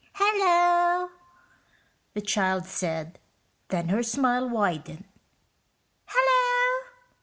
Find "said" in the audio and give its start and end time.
2.65-3.19